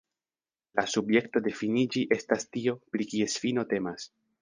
[0.79, 4.13] La subjekto de finiĝi estas tio, pri kies fino temas.